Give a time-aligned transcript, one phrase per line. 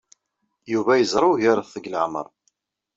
[0.71, 2.27] Yuba yeẓra ugareɣ-t deg leɛmeṛ.